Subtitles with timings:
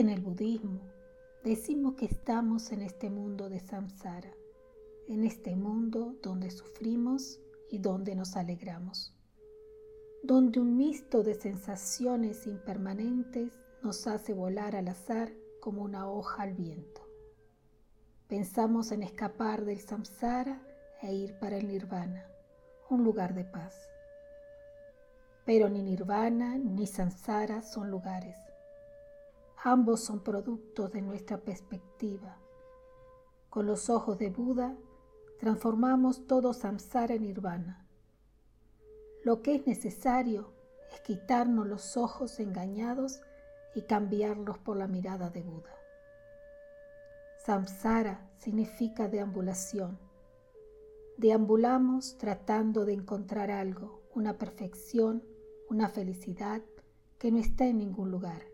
[0.00, 0.80] En el budismo
[1.44, 4.32] decimos que estamos en este mundo de samsara,
[5.06, 7.38] en este mundo donde sufrimos
[7.68, 9.14] y donde nos alegramos,
[10.22, 16.54] donde un mixto de sensaciones impermanentes nos hace volar al azar como una hoja al
[16.54, 17.06] viento.
[18.26, 20.62] Pensamos en escapar del samsara
[21.02, 22.24] e ir para el nirvana,
[22.88, 23.74] un lugar de paz.
[25.44, 28.49] Pero ni nirvana ni samsara son lugares
[29.62, 32.38] Ambos son productos de nuestra perspectiva.
[33.50, 34.74] Con los ojos de Buda
[35.38, 37.86] transformamos todo samsara en nirvana.
[39.22, 40.54] Lo que es necesario
[40.90, 43.20] es quitarnos los ojos engañados
[43.74, 45.76] y cambiarlos por la mirada de Buda.
[47.44, 49.98] Samsara significa deambulación.
[51.18, 55.22] Deambulamos tratando de encontrar algo, una perfección,
[55.68, 56.62] una felicidad
[57.18, 58.49] que no está en ningún lugar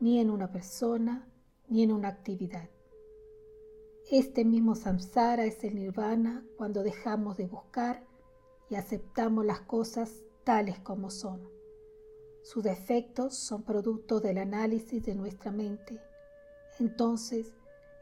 [0.00, 1.28] ni en una persona,
[1.68, 2.68] ni en una actividad.
[4.10, 8.04] Este mismo samsara es el nirvana cuando dejamos de buscar
[8.70, 11.48] y aceptamos las cosas tales como son.
[12.42, 16.00] Sus defectos son producto del análisis de nuestra mente.
[16.78, 17.56] Entonces,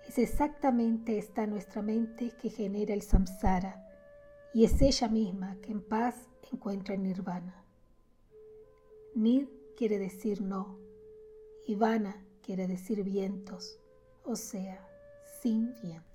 [0.07, 3.89] es exactamente esta nuestra mente que genera el samsara
[4.53, 7.65] y es ella misma que en paz encuentra el nirvana.
[9.15, 10.84] Nir quiere decir no,
[11.67, 13.79] Ivana quiere decir vientos,
[14.25, 14.87] o sea,
[15.41, 16.14] sin viento.